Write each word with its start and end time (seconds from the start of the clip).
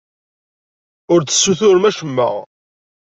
Ur 1.13 1.19
d-tessutrem 1.21 1.83
acemma. 1.89 2.29